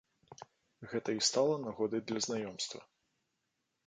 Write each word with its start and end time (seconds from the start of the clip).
Гэта 0.93 1.09
і 1.17 1.19
стала 1.27 1.57
нагодай 1.65 2.01
для 2.13 2.19
знаёмства. 2.27 2.81